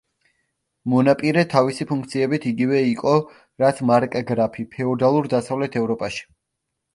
მონაპირე 0.93 1.43
თავისი 1.51 1.85
ფუნქციებით 1.91 2.47
იგივე 2.51 2.79
იყო, 2.93 3.13
რაც 3.65 3.83
მარკგრაფი 3.91 4.67
ფეოდალურ 4.73 5.31
დასავლეთ 5.37 5.79
ევროპაში. 5.85 6.27